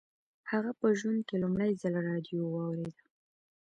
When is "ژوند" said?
0.99-1.21